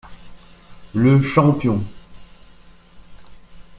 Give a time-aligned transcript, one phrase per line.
[0.95, 1.79] Le Champion.